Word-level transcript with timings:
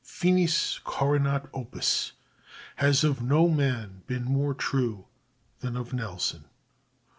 "Finis 0.03 0.79
coronat 0.83 1.47
opus" 1.53 2.13
has 2.77 3.03
of 3.03 3.21
no 3.21 3.47
man 3.47 4.01
been 4.07 4.23
more 4.23 4.55
true 4.55 5.05
than 5.59 5.77
of 5.77 5.93
Nelson. 5.93 6.45